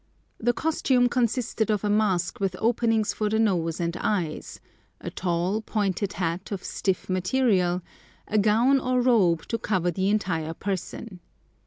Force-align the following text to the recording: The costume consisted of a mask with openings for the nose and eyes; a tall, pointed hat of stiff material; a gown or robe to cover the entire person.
The 0.39 0.51
costume 0.51 1.07
consisted 1.09 1.69
of 1.69 1.83
a 1.83 1.89
mask 1.91 2.39
with 2.39 2.55
openings 2.57 3.13
for 3.13 3.29
the 3.29 3.37
nose 3.37 3.79
and 3.79 3.95
eyes; 4.01 4.59
a 4.99 5.11
tall, 5.11 5.61
pointed 5.61 6.13
hat 6.13 6.51
of 6.51 6.63
stiff 6.63 7.07
material; 7.07 7.83
a 8.27 8.39
gown 8.39 8.79
or 8.79 8.99
robe 8.99 9.47
to 9.49 9.59
cover 9.59 9.91
the 9.91 10.09
entire 10.09 10.55
person. 10.55 11.19